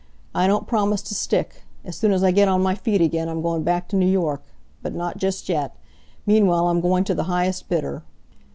[0.33, 1.61] I don't promise to stick.
[1.85, 4.41] As soon as I get on my feet again I'm going back to New York.
[4.81, 5.75] But not just yet.
[6.25, 8.01] Meanwhile, I'm going to the highest bidder.'